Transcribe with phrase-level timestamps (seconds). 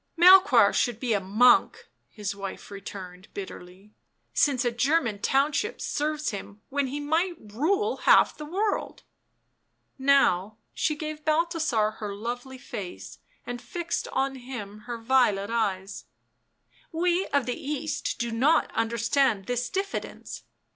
[0.19, 3.93] "Melchoir should be a monk," his wife returned bitterly,"
[4.33, 9.03] since a German township serves him when he might rule half the world."
[10.03, 16.05] How she gave Bal thasar her lovely face, and fixed on him her violet eyes."
[16.91, 20.45] We of the East do not understand this diffidence.